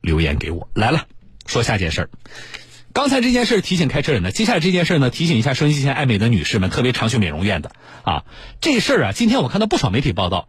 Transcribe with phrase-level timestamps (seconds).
[0.00, 1.06] 留言给我来了，
[1.46, 2.10] 说下件事儿。
[2.92, 7.70] 刚才这件事儿提醒开车人的，接下来这件事儿呢，提醒一下收音机前爱美的女士们，特别常去美容院的
[8.02, 8.24] 啊，
[8.60, 10.48] 这事儿啊，今天我看到不少媒体报道。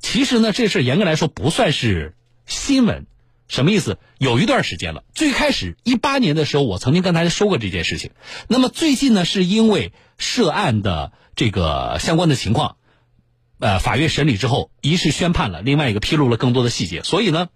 [0.00, 2.14] 其实呢，这事儿严格来说不算是
[2.46, 3.06] 新闻，
[3.48, 3.98] 什么意思？
[4.18, 8.10] 有一段时间了，最开始一八年的时候，我曾经跟大家说过这件事情。
[8.48, 12.76] 那么最近呢，是因为涉案的这个相关的情况，
[13.60, 17.48] 呃，法院审理之后，一是宣判了，另外一个披露了更多的细节，所以呢，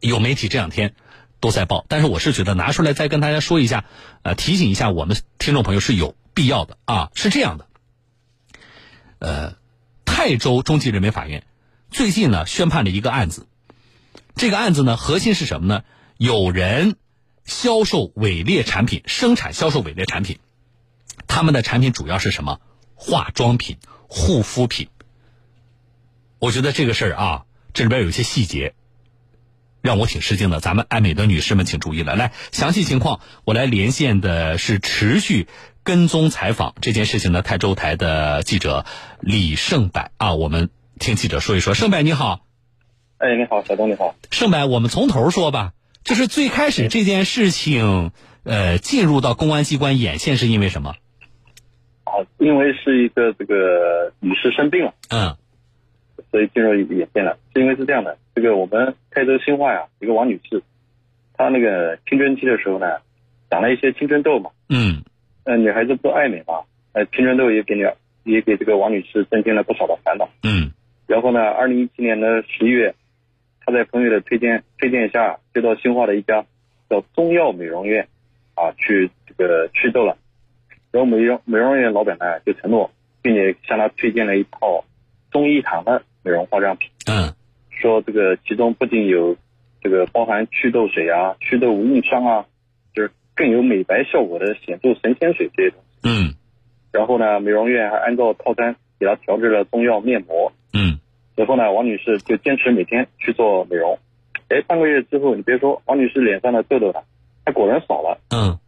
[0.00, 0.94] 有媒体这两天。
[1.42, 3.86] 都在报，但是我是觉得拿出来再跟大家说一下，
[4.20, 7.10] 呃，提醒一下我们听众朋友是有必要的啊。
[7.14, 7.66] 是这样的，
[9.20, 9.56] 呃，
[10.04, 11.46] 泰州中级人民法院
[11.90, 13.46] 最近呢宣判了一个案子，
[14.36, 15.82] 这个案子呢核心是什么呢？
[16.18, 16.96] 有人
[17.46, 20.40] 销售伪劣产品，生产销售伪劣产品，
[21.26, 22.60] 他们的产品主要是什么？
[22.96, 24.90] 化妆品、护肤品。
[26.38, 28.74] 我觉得这个事儿啊，这里边有一些细节。
[29.82, 32.16] 让我挺吃惊的，咱们爱美的女士们请注意了。
[32.16, 35.46] 来，详细情况我来连线的是持续
[35.82, 38.84] 跟踪采访这件事情的泰州台的记者
[39.20, 41.74] 李胜柏啊，我们听记者说一说。
[41.74, 42.40] 胜柏你好，
[43.18, 44.14] 哎，你好，小东你好。
[44.30, 45.72] 胜柏，我们从头说吧，
[46.04, 48.12] 就是最开始这件事情，
[48.44, 50.94] 呃，进入到公安机关眼线是因为什么？
[52.04, 55.36] 啊，因为是一个这个女士生病了，嗯，
[56.30, 58.18] 所以进入眼线了，是因为是这样的。
[58.34, 60.62] 这个我们泰州兴化呀，一个王女士，
[61.34, 62.98] 她那个青春期的时候呢，
[63.50, 64.50] 长了一些青春痘嘛。
[64.68, 65.02] 嗯。
[65.44, 66.60] 呃，女孩子不爱美嘛，
[66.92, 67.82] 呃，青春痘也给你
[68.30, 70.28] 也给这个王女士增添了不少的烦恼。
[70.42, 70.70] 嗯。
[71.06, 72.94] 然后呢，二零一七年的十一月，
[73.64, 76.44] 她在朋友的推荐推荐下，就到兴化的一家
[76.88, 78.06] 叫中药美容院
[78.54, 80.18] 啊去这个祛痘了。
[80.92, 82.90] 然后美容美容院老板呢就承诺，
[83.22, 84.84] 并且向她推荐了一套
[85.30, 86.90] 中医堂的美容化妆品。
[87.06, 87.34] 嗯。
[87.70, 89.36] 说这个其中不仅有
[89.80, 92.44] 这个包含祛痘水啊、祛痘无印霜啊，
[92.94, 96.00] 就是更有美白效果的显著神仙水这些东西。
[96.04, 96.34] 嗯。
[96.92, 100.52] 然后呢，美容院还按照套餐给她调制了中药面膜。
[100.74, 100.98] 嗯。
[101.36, 103.98] 随后呢，王女士就坚持每天去做美容。
[104.48, 107.00] 哎，半个月之后，你别说，王女士脸上的痘痘呢，
[107.46, 108.20] 它果然少了。
[108.30, 108.58] 嗯。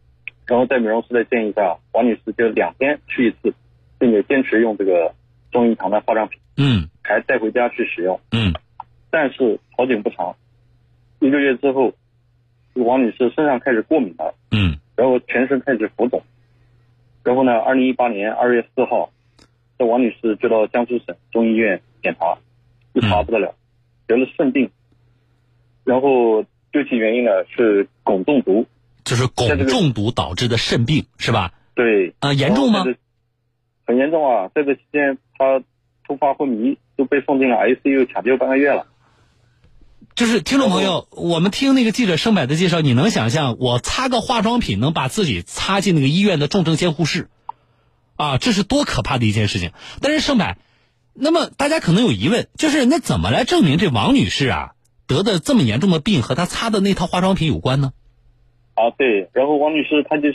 [0.47, 3.55] 然后在美容师的建议下，王女士就两天去一次，
[3.99, 5.15] 并且坚持用这个
[5.51, 6.41] 中医堂的化妆品。
[6.57, 6.89] 嗯。
[7.13, 8.21] 还带回家去使用。
[8.33, 8.53] 嗯。
[9.11, 10.35] 但是好景不长，
[11.21, 11.93] 一个月之后，
[12.75, 16.23] 王女士身上开始过敏了，嗯，然后全身开始浮肿，
[17.23, 19.13] 然后呢，二零一八年二月四号，
[19.79, 22.39] 这王女士就到江苏省中医院检查，
[22.95, 23.55] 一查不得了，
[24.07, 24.71] 得了肾病，
[25.85, 28.67] 然后究其原因呢是汞中毒，
[29.05, 31.53] 就是汞中毒导致的肾病是吧？
[31.75, 32.83] 对，啊，严重吗？
[33.85, 35.63] 很严重啊，在这个期间她
[36.07, 38.87] 突发昏迷，都被送进了 ICU 抢救半个月了。
[40.15, 47.29] 就是听众朋友，我们听那个记者盛柏的介绍，你能想象我擦个化妆品能把自己擦进那个医院的重症监护室，
[48.17, 49.73] 啊，这是多可怕的一件事情。
[50.03, 50.57] 但是盛柏，
[51.15, 54.73] 那么大家可能有疑问，就是那怎么来证明这王女士啊
[55.07, 57.93] 得的这么严重的病和她擦的那套化妆品有关呢？
[58.75, 59.31] 啊，对。
[59.33, 60.33] 然后王女士她就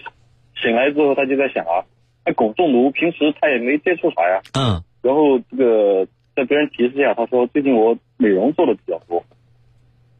[0.59, 1.85] 醒来之后，她就在想啊，
[2.25, 4.41] 那汞中毒平时她也没接触啥呀。
[4.53, 4.83] 嗯。
[5.03, 6.07] 然后这个
[6.37, 9.25] 在别人提示下，他说最近我美容做的比较多。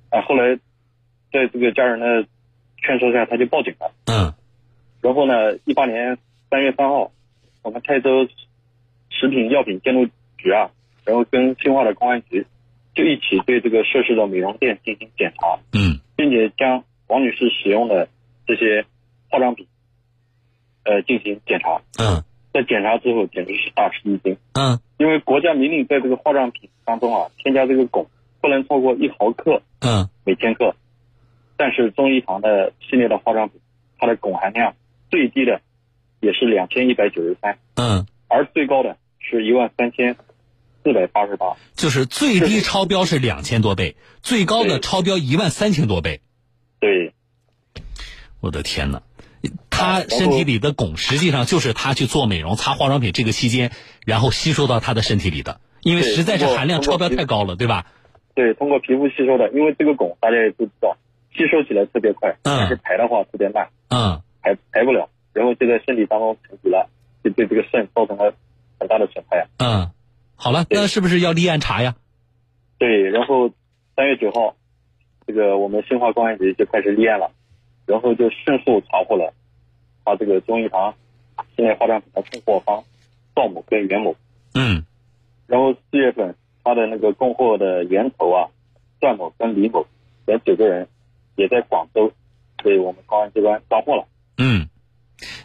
[0.10, 0.56] 啊，后来，
[1.32, 2.28] 在这个家人的
[2.78, 3.94] 劝说下，他就报警了。
[4.08, 4.34] 嗯。
[5.00, 6.18] 然后呢，一八年
[6.50, 7.12] 三月三号，
[7.62, 8.28] 我们泰州
[9.12, 10.72] 食品药品监督局啊，
[11.06, 12.48] 然后跟兴化的公安局
[12.96, 15.60] 就一起对这个涉事的美容店进行检查。
[15.74, 16.00] 嗯。
[16.16, 18.10] 并且将王女士使用的
[18.48, 18.84] 这些
[19.30, 19.68] 化妆品，
[20.84, 21.80] 呃，进行检查。
[22.00, 22.24] 嗯。
[22.58, 24.38] 在检查之后，简直是大吃一惊。
[24.54, 24.80] 嗯。
[24.98, 28.08] 因为国家明令在这个化妆品当中啊，添加这个汞。
[28.40, 30.76] 不能超过一毫克，嗯，每千克。
[31.58, 33.60] 但是中医堂的系列的化妆品，
[33.98, 34.76] 它的汞含量
[35.10, 35.60] 最低的
[36.22, 40.16] 也是两千一百九十三，嗯，而最高的是一万三千
[40.84, 41.58] 四百八十八。
[41.74, 46.22] 就是最低超标是两千多倍，最高的超标一万三千多倍。
[46.80, 47.14] 对，
[48.40, 49.02] 我的天哪！
[49.78, 53.72] 他身体里的汞实际上就是他去做美容、擦化妆品这个期间，
[54.06, 57.86] 然后吸收到他的身体里的，因为实在是含量超标太高了，对吧？
[58.34, 60.98] 对，通过皮肤吸收的，因为这个汞大家也都知道，
[61.36, 66.90] 吸收起来特别快，但是排的话特别慢，嗯，排排不了，然后就在身体当中沉积了，
[67.24, 68.34] 就对这个肾造成了
[68.80, 69.48] 很大的损害。
[69.58, 69.90] 嗯，
[70.36, 71.96] 好了，那是不是要立案查呀？
[72.78, 73.50] 对，然后
[73.96, 74.56] 三月九号，
[75.26, 77.32] 这个我们新化公安局就开始立案了，
[77.88, 79.34] 然后就迅速查获了
[80.08, 80.96] 他这个中医堂
[81.58, 82.84] 现在化妆品的供货方
[83.36, 84.16] 赵某跟袁某。
[84.54, 84.86] 嗯，
[85.46, 86.36] 然后四月份。
[86.70, 88.52] 他的那个供货的源头啊，
[89.00, 89.88] 段某跟李某
[90.26, 90.90] 连九个人
[91.38, 92.12] 也在广州
[92.62, 94.06] 被我们公安机关抓获了。
[94.38, 94.68] 嗯，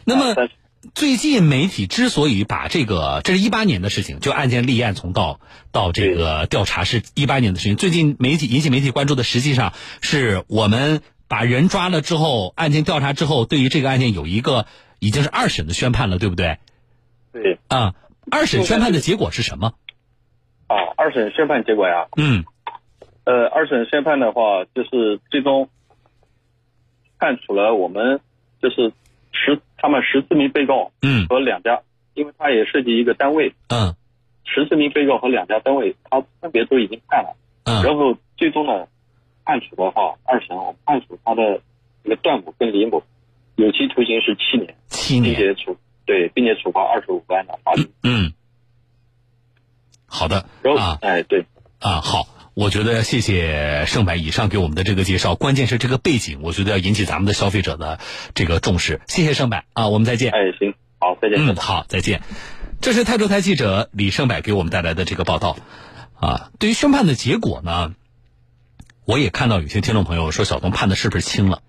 [0.04, 0.48] 那么
[0.96, 5.38] 最近媒体之所以把这个，这是一八年的事情，就案件立案从到
[5.70, 7.76] 到这个调查是一八年的事情。
[7.76, 11.02] 最近媒体引起媒体关注的，实际上是我们
[11.32, 14.67] 把人抓了之后，案件调查之后，对于这个案件有一个
[14.99, 16.58] 已经是二审的宣判了，对不对？
[17.32, 17.58] 对。
[17.69, 17.94] 啊，
[18.31, 19.73] 二审宣判的结果是什么？
[20.67, 22.06] 啊，二审宣判结果呀？
[22.19, 22.44] 嗯。
[23.25, 25.70] 呃，二审宣判的话，就是最终
[27.19, 28.20] 判处了我们
[28.61, 28.93] 就是
[29.32, 31.81] 十他们十四名被告，嗯，和两家，
[32.12, 33.96] 因为他也涉及一个单位，嗯，
[34.44, 38.87] 十四名被告和两家单位，他分别都已经判了，嗯，然后最终呢，
[39.44, 41.60] 判处的话，二审我判处他的
[42.04, 43.02] 这个段某跟李某
[43.56, 48.32] 有期徒刑是七年，七年，并且处对，并且处罚二十五万的罚金，嗯，
[50.06, 50.46] 好的，
[50.78, 51.46] 啊，哎，对，
[51.78, 52.26] 啊，好。
[52.54, 57.98] 我觉得谢谢盛柏以上给我们的这个介绍，关键是这个背景，我觉得要引起咱们的消费者的
[58.34, 59.00] 这个重视。
[59.06, 60.32] 谢谢盛柏啊，我们再见。
[60.32, 61.38] 哎，行，好，再见。
[61.38, 62.20] 嗯，好，再见。
[62.82, 65.56] 这是泰州台记者李盛柏给我们带来的这个报道
[66.14, 66.50] 啊。
[66.58, 67.94] 对于宣判的结果呢，
[69.04, 71.62] 我也看到有些听众朋友说小东判的是不是轻了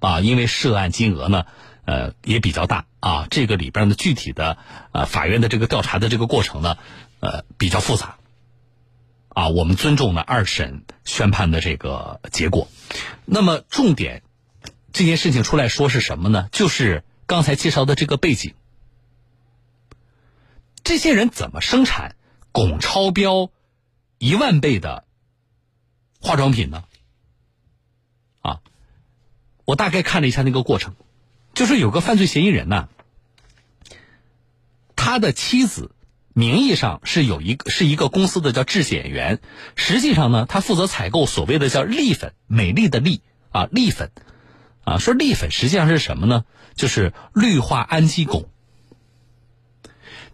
[0.00, 0.20] 啊？
[0.20, 1.46] 因为涉案金额呢，
[1.84, 3.26] 呃，也比较大啊。
[3.30, 4.58] 这个里边的具体的
[4.92, 6.76] 呃法院的这个调查的这个过程呢，
[7.20, 8.16] 呃，比较复杂。
[9.30, 12.68] 啊，我们尊重了二审宣判的这个结果。
[13.24, 14.22] 那么，重点
[14.92, 16.48] 这件事情出来说是什么呢？
[16.52, 18.52] 就是刚才介绍的这个背景。
[20.84, 22.14] 这些人怎么生产
[22.52, 23.50] 汞超标
[24.18, 25.04] 一万倍的
[26.22, 26.84] 化妆品呢？
[28.40, 28.60] 啊，
[29.66, 30.94] 我大概看了一下那个过程，
[31.52, 32.88] 就是有个犯罪嫌疑人呢，
[34.96, 35.94] 他的妻子。
[36.34, 39.42] 名义上是有一个是一个公司的叫质检员，
[39.76, 43.20] 实际上呢，他负责采购所谓的叫丽粉，美丽的丽
[43.50, 44.10] 啊，丽粉，
[44.82, 46.46] 啊，说丽粉实际上是什么呢？
[46.74, 48.46] 就是氯化氨基汞。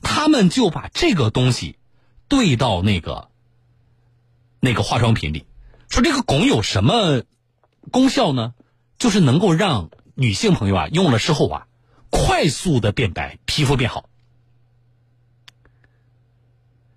[0.01, 1.81] 他们就把这个东西
[2.29, 3.29] 兑到那个
[4.61, 5.47] 那个化妆品里，
[5.89, 7.23] 说这个汞有什么
[7.91, 8.55] 功效呢？
[8.99, 11.67] 就是能够让女性朋友啊用了之后啊，
[12.11, 14.09] 快速的变白，皮肤变好。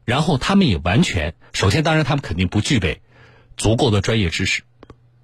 [0.04, 3.02] 然后他们也完全，首先当然他们肯定不具备
[3.56, 4.64] 足够的专业知识，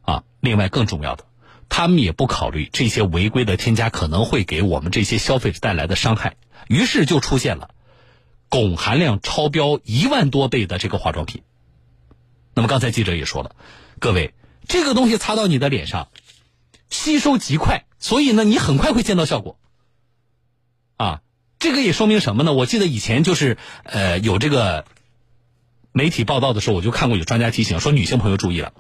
[0.02, 1.26] 啊，另外更重要的，
[1.68, 6.38] 他们也不考虑这些违规的添加可能会给我们这些消费者带来的伤害，
[6.68, 7.72] 于是就出现了
[8.50, 11.42] 汞含量超标一万多倍的这个化妆品。
[12.58, 13.56] 那么刚才记者也说了，
[14.00, 14.34] 各位，
[14.68, 16.10] 这个东西擦到你的脸上，
[16.90, 19.60] 吸收极快，所以呢，你很快会见到效果，
[20.98, 21.22] 啊。
[21.60, 22.54] 这个也说明什么呢？
[22.54, 24.86] 我记得以前就是呃有这个
[25.92, 28.74] 媒体报道的时候，我就看过有专家提醒说，女性朋友注意了，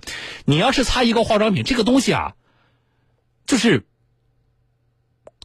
[0.45, 2.35] 你要是擦一个化妆品，这个东西啊，
[3.47, 3.85] 就是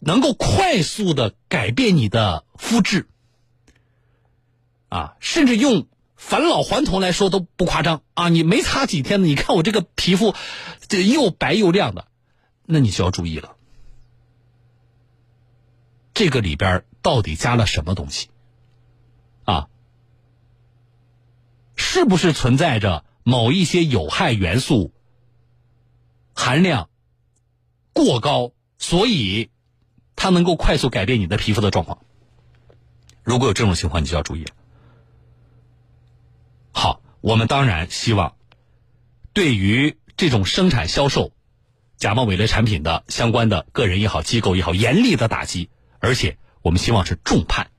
[0.00, 3.06] 能够快速的改变你的肤质
[4.90, 5.86] 啊，甚至用
[6.28, 8.28] 返老还童来说都不夸张啊！
[8.28, 10.34] 你没擦几天呢，你看我这个皮肤
[10.88, 12.08] 这又白又亮的，
[12.64, 13.56] 那你就要注意了，
[16.14, 16.84] 这个里边。
[17.02, 18.28] 到底加了什么东西？
[19.42, 19.68] 啊，
[21.74, 24.92] 是不是存在着某一些有害元素
[26.32, 26.88] 含量
[27.92, 29.50] 过高，所以
[30.14, 31.98] 它能够快速改变你的皮肤的状况？
[33.24, 34.54] 如果有这种情况，你就要注意了。
[37.22, 38.36] 我们当然希望
[39.32, 41.32] 对于这种生产销售
[41.96, 46.36] 假冒伪劣产品的相关的个人也好、机构也好，严厉的打击，而且。
[46.64, 47.72] 我们希望是重判，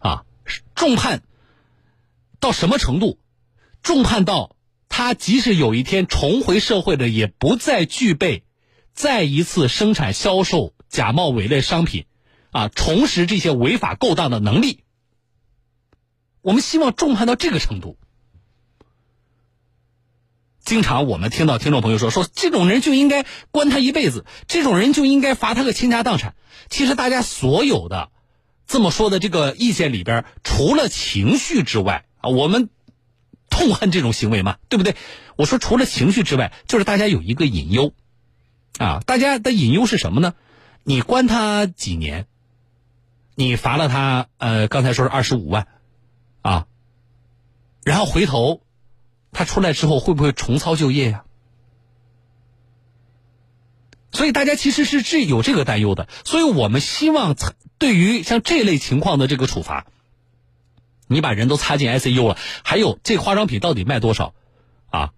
[0.00, 0.26] 啊，
[0.74, 1.22] 重判
[2.38, 3.18] 到什么程度？
[3.82, 4.54] 重判到
[4.90, 8.44] 他即使有一天重回社会的，也不再具备
[8.92, 12.04] 再一次生产销售假冒伪劣商品，
[12.50, 14.84] 啊，重拾这些违法勾当的能力。
[16.42, 17.96] 我们希望重判到这个程度。
[20.64, 26.34] 经常我们听到听众朋友说说这种人就应该关他一辈子，这种人就应该罚他个倾家荡产。
[26.68, 28.10] 其实大家所有的
[28.66, 32.68] 这么说的这个意见里边，除了情绪之外啊，我们
[33.48, 34.94] 痛恨这种行为嘛，对不对？
[35.36, 37.94] 我说除了情绪之外，就是大家有一个隐忧
[38.78, 40.34] 啊，大家的隐忧是什么呢？
[40.84, 42.26] 你关他几年，
[43.34, 45.66] 你罚了他呃，刚才说是二十五万
[46.42, 46.66] 啊，
[47.82, 48.62] 然后回头。
[49.32, 51.24] 他出来之后会不会重操旧业呀？
[54.12, 57.36] 所以大家其实是这有这个担忧的，所以我们希望
[57.78, 59.86] 对于像这类情况的这个处罚，
[61.06, 64.34] 你把人都擦进 ICU 了，还有这化妆品到底卖多少
[64.90, 65.12] 啊？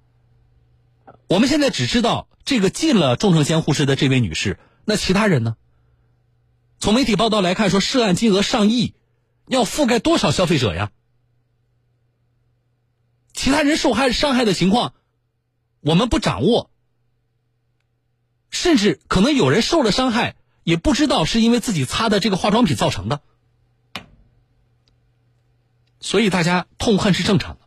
[1.27, 5.57] 我们现在只知道这个进了重症监护室的这位女士，那其他人呢？
[6.79, 8.95] 从媒体报道来看，说涉案金额上亿，
[9.49, 10.91] 要覆盖多少消费者呀？
[13.43, 14.95] 其他人受害伤害的情况，
[15.81, 16.71] 我们不掌握，
[18.51, 23.21] 甚至可能有人受了伤害，也不知道是因为自己擦的这个化妆品造成的，
[25.99, 27.67] 所以大家痛恨是正常的。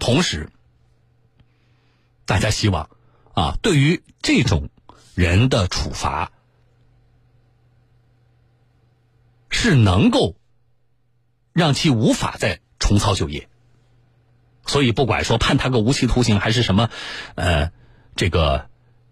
[0.00, 0.50] 同时，
[2.26, 2.90] 大家希望
[3.34, 4.68] 啊，对于这种
[5.14, 6.32] 人的处罚
[9.48, 10.34] 是能够
[11.52, 13.48] 让其无法再重操旧业。
[14.70, 16.90] 所以，不管说判他个无期徒刑，还是什么，
[17.34, 17.72] 呃，
[18.14, 18.68] 这个，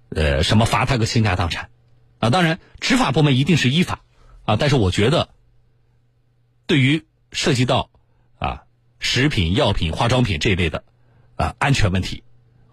[0.08, 1.68] 呃，什么罚他个倾家荡产，
[2.20, 4.04] 啊，当然，执法部门一定是依法，
[4.44, 5.30] 啊，但是我觉得，
[6.68, 7.90] 对于涉及到
[8.38, 8.62] 啊
[9.00, 10.84] 食品、药品、化妆品这一类的
[11.34, 12.22] 啊安全问题，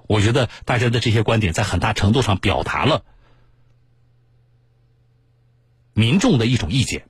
[0.06, 3.04] 我觉得大家的这些观点在很大程度上表达了
[5.94, 7.08] 民众的一种意见，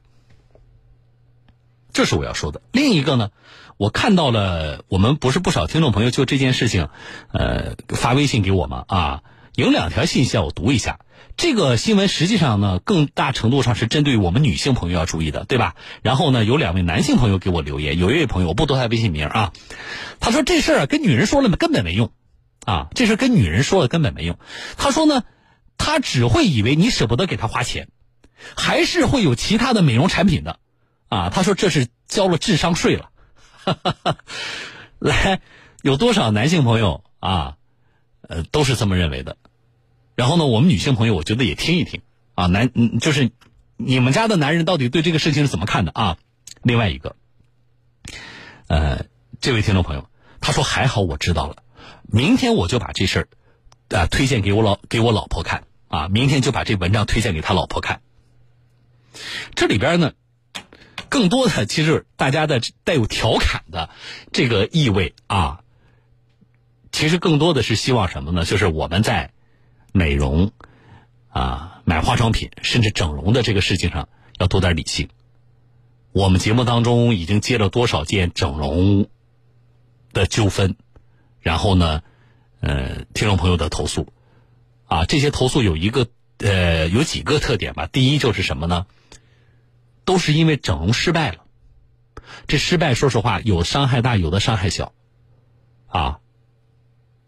[1.91, 2.61] 这是我要说的。
[2.71, 3.31] 另一个呢？
[3.77, 6.87] 我看到了，我们不是不少听众朋友就这件事情，
[7.33, 8.85] 呃，发微信给我吗？
[8.87, 10.99] 啊，有两条信息啊，我读一下。
[11.35, 15.75] 这个新闻实际上呢，更大程度上是针对我们女性朋友要注意的，对吧？
[16.03, 19.51] 然后呢，有两位男性朋友给我留言，有一位朋友我不读他微信名啊，
[20.21, 22.11] 他说这事儿跟女人说了根本没用，
[22.65, 24.39] 啊，这事跟女人说了根本没用。
[24.77, 25.23] 他说呢，
[25.77, 27.89] 他只会以为你舍不得给他花钱，
[28.55, 30.59] 还是会有其他的美容产品的，
[31.09, 33.09] 啊，他说这是交了智商税了。
[33.65, 34.17] 哈哈哈，
[34.99, 35.41] 来，
[35.81, 37.57] 有多少男性朋友啊？
[38.21, 39.37] 呃，都是这么认为的。
[40.13, 42.01] 然后呢，我们女性朋友，我觉得也听一听
[42.35, 42.45] 啊。
[42.45, 43.31] 男，就是
[43.75, 46.17] 你们家的男人到底对这个事情是怎么看的啊？
[46.61, 47.15] 另外一个，
[48.67, 49.05] 呃，
[49.41, 50.07] 这位听众朋友，
[50.41, 51.63] 他说还好我知道了，
[52.03, 53.19] 明天我就把这事
[53.89, 58.01] 儿啊推荐给我老给我老婆看啊，明天就把这文章推荐给他老婆看。
[59.55, 60.13] 这里边呢。
[61.09, 63.89] 更多的其实大家的带有调侃的
[64.31, 65.61] 这个意味啊，
[66.91, 68.45] 其实更多的是希望什么呢？
[68.45, 69.31] 就是我们在
[69.91, 70.51] 美容
[71.29, 74.07] 啊、买化妆品甚至整容的这个事情上
[74.37, 75.09] 要多点理性。
[76.11, 79.07] 我们节目当中已经接了多少件整容
[80.13, 80.77] 的纠纷，
[81.41, 82.03] 然后呢，
[82.61, 84.07] 呃，听众朋友的投诉
[84.85, 86.07] 啊，这些投诉有一个
[86.37, 87.87] 呃有几个特点吧。
[87.87, 88.85] 第一就是什么呢？
[90.05, 91.45] 都是因为整容失败了，
[92.47, 94.93] 这失败说实话有伤害大，有的伤害小，
[95.87, 96.19] 啊，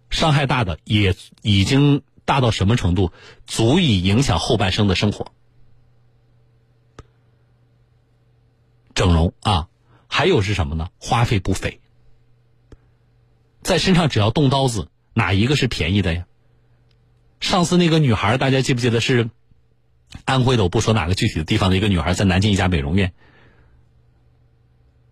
[0.10, 3.12] 伤害大的也已经大到什么程度，
[3.46, 5.34] 足以影响后半生的生活。
[8.94, 9.70] 整容啊，
[10.08, 10.90] 还有是什么呢？
[11.00, 11.82] 花费不菲，
[13.62, 16.26] 在身上只要动刀子，哪一个是便宜的呀？
[17.40, 19.30] 上次那个女孩，大家记不记得是？
[20.26, 23.14] 安徽的我不说哪个具体的地方的一个女孩在南京一家美容院，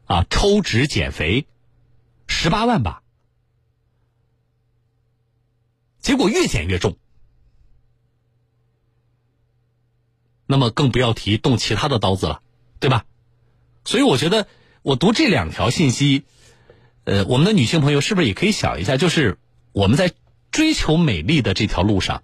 [0.06, 1.48] 啊，抽脂减肥，
[2.28, 3.04] 十八万吧，
[6.00, 6.98] 结果越减越重，
[10.46, 12.42] 那么更不要提动其他的刀子了，
[12.80, 13.06] 对吧？
[13.84, 14.48] 所以我觉得
[14.82, 16.24] 我读这两条信息，
[17.04, 19.38] 呃，我们的女性朋友是不是也可以想一下，就是
[19.74, 20.14] 我们在
[20.52, 22.24] 追求美丽的这条路上，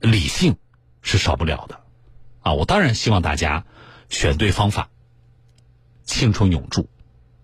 [0.00, 0.56] 理性。
[1.02, 1.80] 是少不了的，
[2.40, 2.52] 啊！
[2.54, 3.64] 我当然希望大家
[4.08, 4.88] 选对方法，
[6.04, 6.88] 青春永驻，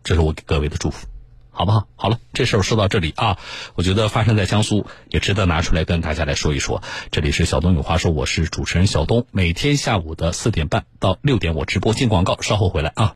[0.04, 1.06] 这是我给各位的祝福，
[1.50, 1.88] 好不好？
[1.96, 3.38] 好了，这事儿说到这里啊，
[3.74, 6.82] 我觉得发生在江苏也值得拿出来跟大家来说一说。
[7.10, 13.14] 这里是小东有话说，我是主持人小东，每天下午的四点半到六点我直播进广告，稍后回来啊。